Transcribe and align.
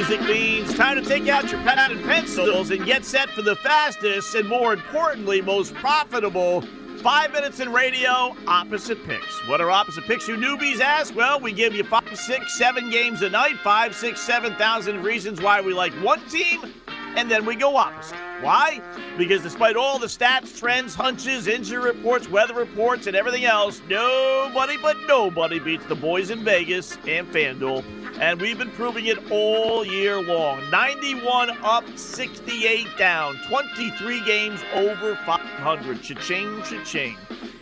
music 0.00 0.22
means 0.22 0.74
time 0.76 0.96
to 0.96 1.06
take 1.06 1.28
out 1.28 1.52
your 1.52 1.60
pad 1.60 1.90
and 1.90 2.02
pencils 2.04 2.70
and 2.70 2.86
get 2.86 3.04
set 3.04 3.28
for 3.28 3.42
the 3.42 3.54
fastest 3.56 4.34
and, 4.34 4.48
more 4.48 4.72
importantly, 4.72 5.42
most 5.42 5.74
profitable 5.74 6.62
five 7.02 7.30
minutes 7.32 7.60
in 7.60 7.70
radio 7.70 8.34
opposite 8.46 9.04
picks. 9.04 9.46
What 9.46 9.60
are 9.60 9.70
opposite 9.70 10.04
picks, 10.04 10.26
you 10.26 10.36
newbies 10.36 10.80
ask? 10.80 11.14
Well, 11.14 11.38
we 11.38 11.52
give 11.52 11.74
you 11.74 11.84
five, 11.84 12.18
six, 12.18 12.56
seven 12.56 12.88
games 12.88 13.20
a 13.20 13.28
night, 13.28 13.58
five, 13.58 13.94
six, 13.94 14.22
seven 14.22 14.54
thousand 14.54 15.02
reasons 15.02 15.42
why 15.42 15.60
we 15.60 15.74
like 15.74 15.92
one 16.02 16.26
team, 16.30 16.72
and 17.14 17.30
then 17.30 17.44
we 17.44 17.54
go 17.54 17.76
opposite. 17.76 18.29
Why? 18.40 18.80
Because 19.16 19.42
despite 19.42 19.76
all 19.76 19.98
the 19.98 20.06
stats, 20.06 20.58
trends, 20.58 20.94
hunches, 20.94 21.46
injury 21.46 21.82
reports, 21.82 22.28
weather 22.28 22.54
reports, 22.54 23.06
and 23.06 23.16
everything 23.16 23.44
else, 23.44 23.80
nobody 23.88 24.76
but 24.76 24.96
nobody 25.06 25.58
beats 25.58 25.84
the 25.86 25.94
boys 25.94 26.30
in 26.30 26.44
Vegas 26.44 26.96
and 27.06 27.26
FanDuel 27.28 27.84
and 28.20 28.38
we've 28.38 28.58
been 28.58 28.70
proving 28.72 29.06
it 29.06 29.30
all 29.30 29.84
year 29.84 30.20
long. 30.20 30.68
91 30.70 31.50
up, 31.62 31.84
68 31.96 32.86
down, 32.98 33.34
23 33.48 34.24
games 34.24 34.60
over 34.74 35.16
500. 35.24 36.02
Cha-ching, 36.02 36.62
cha-ching. 36.62 37.16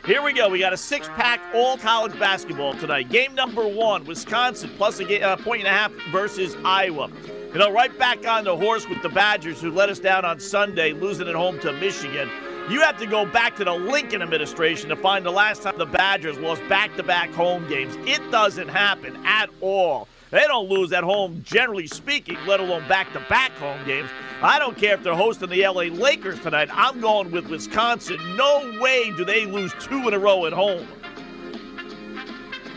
Here 0.04 0.20
we 0.20 0.32
go. 0.32 0.48
We 0.48 0.58
got 0.58 0.72
a 0.72 0.76
six-pack 0.76 1.40
all-college 1.54 2.18
basketball 2.18 2.74
tonight. 2.74 3.08
Game 3.08 3.36
number 3.36 3.68
one, 3.68 4.04
Wisconsin 4.04 4.70
plus 4.76 4.98
a 4.98 5.22
uh, 5.22 5.36
point 5.36 5.60
and 5.60 5.68
a 5.68 5.70
half 5.70 5.92
versus 6.10 6.56
Iowa. 6.64 7.08
You 7.52 7.58
know, 7.58 7.70
right 7.70 7.96
back 7.96 8.26
on 8.26 8.44
the 8.44 8.56
horse 8.56 8.88
with 8.88 9.00
the 9.02 9.08
Badgers, 9.08 9.60
who 9.60 9.70
let 9.70 9.88
us 9.88 10.00
down 10.00 10.24
on 10.24 10.40
Sunday, 10.40 10.67
losing 10.76 11.28
at 11.28 11.34
home 11.34 11.58
to 11.60 11.72
Michigan. 11.74 12.28
You 12.70 12.80
have 12.80 12.98
to 12.98 13.06
go 13.06 13.24
back 13.24 13.56
to 13.56 13.64
the 13.64 13.72
Lincoln 13.72 14.20
administration 14.20 14.90
to 14.90 14.96
find 14.96 15.24
the 15.24 15.30
last 15.30 15.62
time 15.62 15.78
the 15.78 15.86
Badgers 15.86 16.36
lost 16.38 16.60
back 16.68 16.94
to 16.96 17.02
back 17.02 17.30
home 17.30 17.66
games. 17.68 17.96
It 18.06 18.30
doesn't 18.30 18.68
happen 18.68 19.16
at 19.24 19.48
all. 19.60 20.06
They 20.30 20.42
don't 20.42 20.68
lose 20.68 20.92
at 20.92 21.02
home, 21.02 21.42
generally 21.42 21.86
speaking, 21.86 22.36
let 22.46 22.60
alone 22.60 22.86
back 22.86 23.10
to 23.14 23.20
back 23.30 23.52
home 23.52 23.82
games. 23.86 24.10
I 24.42 24.58
don't 24.58 24.76
care 24.76 24.94
if 24.94 25.02
they're 25.02 25.14
hosting 25.14 25.48
the 25.48 25.66
LA 25.66 25.84
Lakers 25.84 26.38
tonight. 26.40 26.68
I'm 26.70 27.00
going 27.00 27.30
with 27.30 27.48
Wisconsin. 27.48 28.18
No 28.36 28.78
way 28.80 29.10
do 29.16 29.24
they 29.24 29.46
lose 29.46 29.72
two 29.80 30.06
in 30.06 30.12
a 30.12 30.18
row 30.18 30.44
at 30.44 30.52
home. 30.52 30.86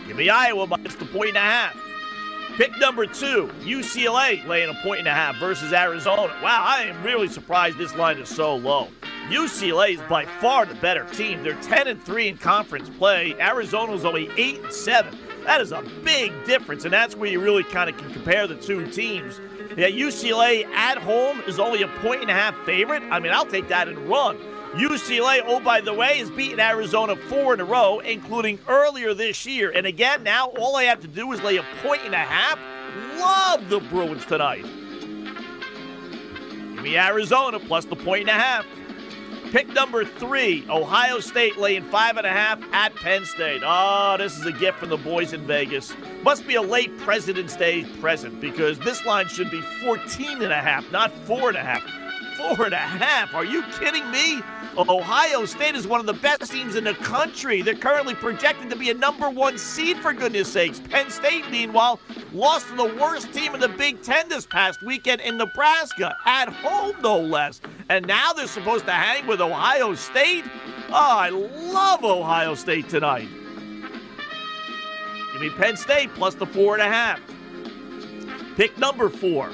Give 0.07 0.15
me 0.15 0.29
Iowa 0.29 0.67
minus 0.67 0.95
the 0.95 1.05
point 1.05 1.29
and 1.29 1.37
a 1.37 1.41
half. 1.41 1.90
Pick 2.57 2.77
number 2.79 3.05
two, 3.05 3.49
UCLA 3.61 4.45
laying 4.45 4.69
a 4.69 4.73
point 4.83 4.99
and 4.99 5.07
a 5.07 5.13
half 5.13 5.37
versus 5.37 5.71
Arizona. 5.71 6.23
Wow, 6.43 6.63
I 6.65 6.83
am 6.83 7.01
really 7.01 7.29
surprised 7.29 7.77
this 7.77 7.95
line 7.95 8.17
is 8.17 8.27
so 8.27 8.55
low. 8.55 8.89
UCLA 9.29 9.95
is 9.95 10.01
by 10.09 10.25
far 10.25 10.65
the 10.65 10.75
better 10.75 11.05
team. 11.13 11.43
They're 11.43 11.59
10 11.61 11.87
and 11.87 12.03
3 12.03 12.27
in 12.27 12.37
conference 12.37 12.89
play. 12.89 13.33
Arizona's 13.39 14.03
only 14.03 14.29
8 14.35 14.59
and 14.63 14.73
7. 14.73 15.17
That 15.45 15.61
is 15.61 15.71
a 15.71 15.81
big 16.03 16.33
difference, 16.45 16.83
and 16.83 16.93
that's 16.93 17.15
where 17.15 17.29
you 17.29 17.39
really 17.39 17.63
kind 17.63 17.89
of 17.89 17.97
can 17.97 18.11
compare 18.11 18.45
the 18.47 18.55
two 18.55 18.85
teams. 18.87 19.39
Yeah, 19.77 19.87
UCLA 19.87 20.65
at 20.65 20.97
home 20.97 21.41
is 21.47 21.57
only 21.57 21.81
a 21.83 21.87
point 21.87 22.21
and 22.21 22.29
a 22.29 22.33
half 22.33 22.55
favorite. 22.65 23.01
I 23.03 23.19
mean, 23.19 23.31
I'll 23.31 23.45
take 23.45 23.69
that 23.69 23.87
and 23.87 23.97
run. 24.09 24.37
UCLA, 24.73 25.41
oh, 25.45 25.59
by 25.59 25.81
the 25.81 25.93
way, 25.93 26.19
has 26.19 26.31
beaten 26.31 26.59
Arizona 26.59 27.15
four 27.15 27.53
in 27.53 27.59
a 27.59 27.65
row, 27.65 27.99
including 27.99 28.57
earlier 28.69 29.13
this 29.13 29.45
year. 29.45 29.69
And 29.71 29.85
again, 29.85 30.23
now 30.23 30.47
all 30.51 30.77
I 30.77 30.83
have 30.83 31.01
to 31.01 31.07
do 31.07 31.31
is 31.33 31.41
lay 31.41 31.57
a 31.57 31.65
point 31.83 32.01
and 32.05 32.15
a 32.15 32.17
half. 32.17 32.57
Love 33.19 33.69
the 33.69 33.81
Bruins 33.81 34.25
tonight. 34.25 34.63
Give 36.75 36.83
me 36.83 36.97
Arizona 36.97 37.59
plus 37.59 37.83
the 37.83 37.97
point 37.97 38.21
and 38.21 38.29
a 38.29 38.33
half. 38.33 38.65
Pick 39.51 39.67
number 39.73 40.05
three, 40.05 40.65
Ohio 40.69 41.19
State 41.19 41.57
laying 41.57 41.83
five 41.83 42.15
and 42.15 42.25
a 42.25 42.31
half 42.31 42.63
at 42.71 42.95
Penn 42.95 43.25
State. 43.25 43.61
Oh, 43.65 44.15
this 44.17 44.39
is 44.39 44.45
a 44.45 44.53
gift 44.53 44.79
from 44.79 44.87
the 44.87 44.95
boys 44.95 45.33
in 45.33 45.45
Vegas. 45.45 45.93
Must 46.23 46.47
be 46.47 46.55
a 46.55 46.61
late 46.61 46.97
President's 46.99 47.57
Day 47.57 47.83
present 47.99 48.39
because 48.39 48.79
this 48.79 49.05
line 49.05 49.27
should 49.27 49.51
be 49.51 49.59
14 49.83 50.41
and 50.41 50.53
a 50.53 50.61
half, 50.61 50.89
not 50.93 51.11
four 51.25 51.49
and 51.49 51.57
a 51.57 51.61
half. 51.61 51.83
Four 52.41 52.65
and 52.65 52.73
a 52.73 52.77
half. 52.77 53.35
Are 53.35 53.45
you 53.45 53.61
kidding 53.79 54.09
me? 54.09 54.41
Ohio 54.77 55.45
State 55.45 55.75
is 55.75 55.85
one 55.85 55.99
of 55.99 56.05
the 56.05 56.13
best 56.13 56.51
teams 56.51 56.75
in 56.75 56.85
the 56.85 56.93
country. 56.95 57.61
They're 57.61 57.75
currently 57.75 58.15
projected 58.15 58.69
to 58.71 58.75
be 58.75 58.89
a 58.89 58.93
number 58.93 59.29
one 59.29 59.57
seed, 59.57 59.97
for 59.97 60.11
goodness 60.11 60.51
sakes. 60.51 60.79
Penn 60.79 61.11
State, 61.11 61.49
meanwhile, 61.51 61.99
lost 62.33 62.67
to 62.69 62.75
the 62.75 62.95
worst 62.99 63.31
team 63.31 63.53
in 63.53 63.59
the 63.59 63.67
Big 63.67 64.01
Ten 64.01 64.27
this 64.27 64.47
past 64.47 64.81
weekend 64.81 65.21
in 65.21 65.37
Nebraska, 65.37 66.15
at 66.25 66.49
home, 66.49 66.95
no 67.01 67.19
less. 67.19 67.61
And 67.89 68.07
now 68.07 68.33
they're 68.33 68.47
supposed 68.47 68.85
to 68.85 68.91
hang 68.91 69.27
with 69.27 69.41
Ohio 69.41 69.93
State? 69.93 70.45
Oh, 70.89 70.93
I 70.93 71.29
love 71.29 72.03
Ohio 72.03 72.55
State 72.55 72.89
tonight. 72.89 73.29
Give 75.33 75.41
me 75.41 75.49
Penn 75.51 75.77
State 75.77 76.09
plus 76.15 76.33
the 76.35 76.47
four 76.47 76.73
and 76.73 76.81
a 76.81 76.91
half. 76.91 77.19
Pick 78.55 78.77
number 78.77 79.09
four. 79.09 79.51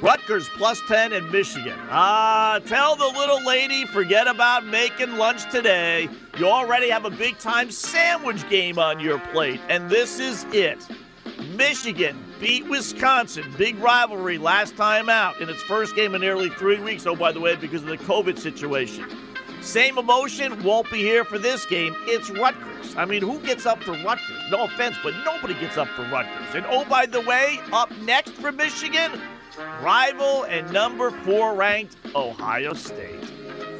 Rutgers 0.00 0.48
plus 0.56 0.80
10 0.88 1.12
in 1.12 1.30
Michigan. 1.30 1.78
Ah, 1.90 2.60
tell 2.66 2.96
the 2.96 3.06
little 3.06 3.42
lady, 3.44 3.86
forget 3.86 4.26
about 4.26 4.66
making 4.66 5.16
lunch 5.16 5.50
today. 5.50 6.08
You 6.38 6.48
already 6.48 6.90
have 6.90 7.04
a 7.04 7.10
big 7.10 7.38
time 7.38 7.70
sandwich 7.70 8.48
game 8.48 8.78
on 8.78 9.00
your 9.00 9.18
plate, 9.18 9.60
and 9.68 9.88
this 9.88 10.18
is 10.18 10.44
it. 10.52 10.86
Michigan 11.56 12.22
beat 12.40 12.68
Wisconsin. 12.68 13.44
Big 13.56 13.78
rivalry 13.78 14.38
last 14.38 14.76
time 14.76 15.08
out 15.08 15.40
in 15.40 15.48
its 15.48 15.62
first 15.62 15.94
game 15.94 16.14
in 16.14 16.20
nearly 16.20 16.50
three 16.50 16.78
weeks. 16.80 17.06
Oh, 17.06 17.16
by 17.16 17.32
the 17.32 17.40
way, 17.40 17.56
because 17.56 17.82
of 17.82 17.88
the 17.88 17.98
COVID 17.98 18.38
situation. 18.38 19.06
Same 19.64 19.96
emotion 19.96 20.62
won't 20.62 20.90
be 20.90 20.98
here 20.98 21.24
for 21.24 21.38
this 21.38 21.64
game. 21.64 21.96
It's 22.00 22.28
Rutgers. 22.28 22.94
I 22.96 23.06
mean, 23.06 23.22
who 23.22 23.38
gets 23.40 23.64
up 23.64 23.82
for 23.82 23.92
Rutgers? 23.92 24.50
No 24.50 24.64
offense, 24.64 24.96
but 25.02 25.14
nobody 25.24 25.54
gets 25.54 25.78
up 25.78 25.88
for 25.88 26.02
Rutgers. 26.02 26.54
And 26.54 26.66
oh, 26.68 26.84
by 26.84 27.06
the 27.06 27.22
way, 27.22 27.60
up 27.72 27.90
next 28.02 28.32
for 28.32 28.52
Michigan, 28.52 29.12
rival 29.58 30.44
and 30.44 30.70
number 30.72 31.10
four 31.10 31.54
ranked 31.54 31.96
Ohio 32.14 32.74
State. 32.74 33.24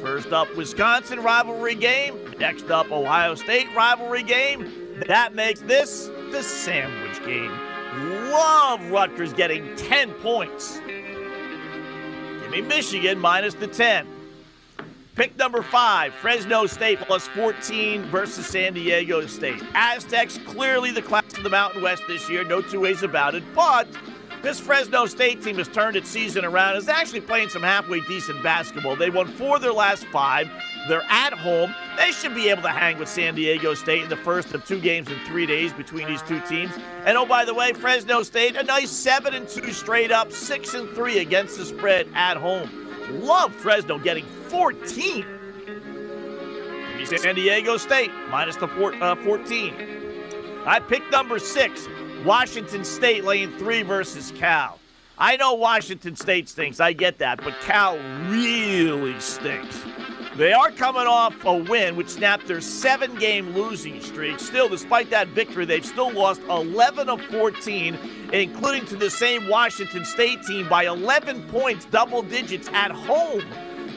First 0.01 0.31
up, 0.31 0.55
Wisconsin 0.55 1.21
rivalry 1.21 1.75
game. 1.75 2.33
Next 2.39 2.69
up, 2.69 2.91
Ohio 2.91 3.35
State 3.35 3.67
rivalry 3.75 4.23
game. 4.23 5.01
That 5.07 5.33
makes 5.33 5.61
this 5.61 6.09
the 6.31 6.43
sandwich 6.43 7.23
game. 7.25 7.51
Love 8.31 8.91
Rutgers 8.91 9.33
getting 9.33 9.75
10 9.75 10.11
points. 10.15 10.79
Give 10.85 12.51
me 12.51 12.61
Michigan 12.61 13.19
minus 13.19 13.53
the 13.53 13.67
10. 13.67 14.07
Pick 15.15 15.37
number 15.37 15.61
five, 15.61 16.13
Fresno 16.13 16.65
State 16.65 16.99
plus 16.99 17.25
14 17.29 18.03
versus 18.03 18.45
San 18.45 18.73
Diego 18.73 19.25
State. 19.27 19.63
Aztecs 19.73 20.37
clearly 20.45 20.91
the 20.91 21.01
class 21.01 21.37
of 21.37 21.43
the 21.43 21.49
Mountain 21.49 21.81
West 21.81 22.03
this 22.05 22.29
year, 22.29 22.43
no 22.43 22.61
two 22.61 22.81
ways 22.81 23.01
about 23.01 23.33
it, 23.33 23.43
but 23.55 23.87
this 24.41 24.59
Fresno 24.59 25.05
State 25.05 25.43
team 25.43 25.57
has 25.57 25.67
turned 25.67 25.95
its 25.95 26.09
season 26.09 26.45
around. 26.45 26.77
Is 26.77 26.87
actually 26.87 27.21
playing 27.21 27.49
some 27.49 27.63
halfway 27.63 28.01
decent 28.01 28.41
basketball. 28.43 28.95
They 28.95 29.09
won 29.09 29.27
four 29.27 29.57
of 29.57 29.61
their 29.61 29.73
last 29.73 30.05
five. 30.07 30.49
They're 30.87 31.05
at 31.09 31.33
home. 31.33 31.73
They 31.97 32.11
should 32.11 32.35
be 32.35 32.49
able 32.49 32.61
to 32.63 32.69
hang 32.69 32.97
with 32.97 33.09
San 33.09 33.35
Diego 33.35 33.73
State 33.73 34.03
in 34.03 34.09
the 34.09 34.17
first 34.17 34.53
of 34.53 34.65
two 34.65 34.79
games 34.79 35.09
in 35.09 35.17
three 35.25 35.45
days 35.45 35.73
between 35.73 36.07
these 36.07 36.21
two 36.21 36.39
teams. 36.41 36.71
And 37.05 37.17
oh, 37.17 37.25
by 37.25 37.45
the 37.45 37.53
way, 37.53 37.73
Fresno 37.73 38.23
State 38.23 38.55
a 38.55 38.63
nice 38.63 38.91
seven 38.91 39.33
and 39.33 39.47
two 39.47 39.71
straight 39.71 40.11
up, 40.11 40.31
six 40.31 40.73
and 40.73 40.89
three 40.89 41.19
against 41.19 41.57
the 41.57 41.65
spread 41.65 42.07
at 42.13 42.37
home. 42.37 42.69
Love 43.21 43.53
Fresno 43.55 43.97
getting 43.97 44.25
14. 44.49 45.25
San 47.05 47.35
Diego 47.35 47.77
State 47.77 48.11
minus 48.29 48.55
the 48.55 48.67
uh, 48.67 49.15
14. 49.15 50.24
I 50.65 50.79
picked 50.79 51.11
number 51.11 51.37
six, 51.37 51.87
Washington 52.23 52.83
State 52.83 53.23
laying 53.23 53.55
three 53.57 53.83
versus 53.83 54.31
Cal. 54.35 54.79
I 55.17 55.37
know 55.37 55.53
Washington 55.53 56.15
State 56.15 56.49
stinks. 56.49 56.79
I 56.79 56.91
get 56.91 57.19
that. 57.19 57.41
But 57.43 57.53
Cal 57.61 57.97
really 58.29 59.17
stinks. 59.19 59.79
They 60.35 60.51
are 60.51 60.71
coming 60.71 61.07
off 61.07 61.45
a 61.45 61.55
win, 61.55 61.95
which 61.95 62.09
snapped 62.09 62.47
their 62.47 62.59
seven 62.59 63.15
game 63.15 63.55
losing 63.55 64.01
streak. 64.01 64.39
Still, 64.39 64.67
despite 64.67 65.09
that 65.11 65.29
victory, 65.29 65.65
they've 65.65 65.85
still 65.85 66.11
lost 66.11 66.41
11 66.49 67.07
of 67.07 67.21
14, 67.21 67.97
including 68.33 68.85
to 68.87 68.97
the 68.97 69.09
same 69.09 69.47
Washington 69.47 70.03
State 70.03 70.43
team 70.43 70.67
by 70.67 70.87
11 70.87 71.43
points, 71.43 71.85
double 71.85 72.21
digits 72.21 72.67
at 72.73 72.91
home 72.91 73.43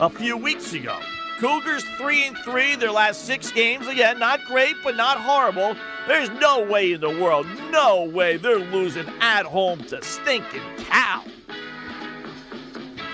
a 0.00 0.08
few 0.08 0.37
weeks 0.37 0.75
ago. 0.75 0.96
Cougars 1.38 1.85
3 1.96 2.26
and 2.26 2.38
3 2.38 2.75
their 2.76 2.90
last 2.90 3.25
6 3.25 3.52
games 3.52 3.87
again, 3.87 4.19
not 4.19 4.44
great 4.46 4.75
but 4.82 4.96
not 4.96 5.19
horrible. 5.19 5.76
There's 6.08 6.31
no 6.31 6.64
way 6.64 6.93
in 6.93 7.00
the 7.00 7.11
world, 7.11 7.46
no 7.70 8.05
way 8.05 8.37
they're 8.37 8.58
losing 8.58 9.06
at 9.20 9.44
home 9.44 9.79
to 9.85 10.02
stinking 10.02 10.62
Cal. 10.79 11.25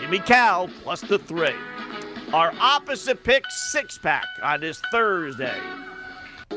Give 0.00 0.10
me 0.10 0.20
Cal 0.20 0.68
plus 0.82 1.02
the 1.02 1.18
3. 1.18 1.50
Our 2.32 2.54
opposite 2.58 3.22
pick 3.22 3.44
6 3.50 3.98
pack 3.98 4.24
on 4.42 4.60
this 4.60 4.80
Thursday, 4.90 5.60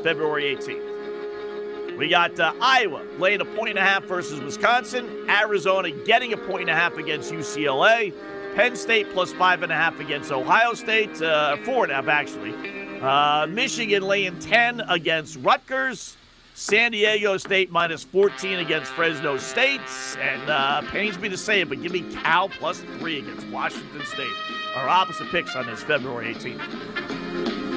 February 0.02 0.56
18th. 0.56 1.98
We 1.98 2.08
got 2.08 2.38
uh, 2.38 2.54
Iowa 2.62 3.04
laying 3.18 3.40
a 3.40 3.44
point 3.44 3.70
and 3.70 3.78
a 3.78 3.82
half 3.82 4.04
versus 4.04 4.40
Wisconsin. 4.40 5.28
Arizona 5.28 5.90
getting 5.90 6.32
a 6.32 6.36
point 6.36 6.62
and 6.62 6.70
a 6.70 6.74
half 6.74 6.96
against 6.96 7.32
UCLA. 7.32 8.14
Penn 8.54 8.76
State 8.76 9.10
plus 9.10 9.32
five 9.32 9.62
and 9.62 9.72
a 9.72 9.74
half 9.74 10.00
against 10.00 10.32
Ohio 10.32 10.74
State, 10.74 11.20
uh, 11.22 11.56
four 11.58 11.84
and 11.84 11.92
a 11.92 11.96
half 11.96 12.08
actually. 12.08 12.54
Uh, 13.00 13.46
Michigan 13.46 14.02
laying 14.02 14.38
10 14.38 14.80
against 14.82 15.36
Rutgers. 15.36 16.16
San 16.54 16.90
Diego 16.90 17.36
State 17.36 17.70
minus 17.70 18.02
14 18.02 18.58
against 18.58 18.90
Fresno 18.90 19.36
State. 19.36 19.80
And 20.18 20.50
uh, 20.50 20.82
pains 20.90 21.16
me 21.18 21.28
to 21.28 21.36
say 21.36 21.60
it, 21.60 21.68
but 21.68 21.80
give 21.80 21.92
me 21.92 22.02
Cal 22.12 22.48
plus 22.48 22.80
three 22.98 23.20
against 23.20 23.46
Washington 23.48 24.04
State. 24.04 24.32
Our 24.74 24.88
opposite 24.88 25.28
picks 25.28 25.54
on 25.54 25.66
this 25.66 25.84
February 25.84 26.34
18th. 26.34 27.67